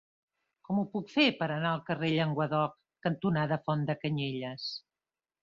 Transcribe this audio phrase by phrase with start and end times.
[0.69, 2.75] Com ho puc fer per anar al carrer Llenguadoc
[3.09, 4.69] cantonada Font de Canyelles?